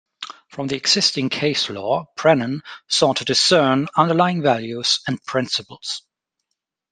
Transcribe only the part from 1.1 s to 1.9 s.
case